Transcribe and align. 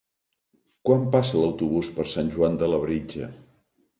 Quan 0.89 1.03
passa 1.15 1.43
l'autobús 1.43 1.91
per 1.99 2.05
Sant 2.13 2.33
Joan 2.37 2.57
de 2.63 2.73
Labritja? 2.75 3.29